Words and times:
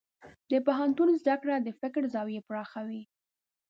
د 0.51 0.53
پوهنتون 0.65 1.09
زده 1.21 1.35
کړه 1.41 1.55
د 1.61 1.69
فکر 1.81 2.01
زاویې 2.13 2.41
پراخوي. 2.47 3.03